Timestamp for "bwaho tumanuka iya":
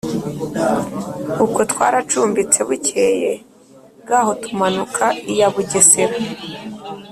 4.01-5.47